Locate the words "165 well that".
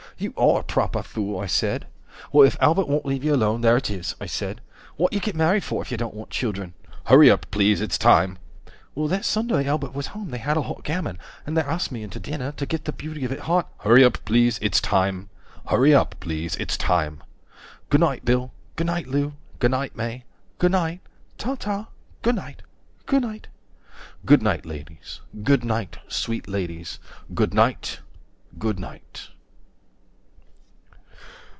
8.93-9.25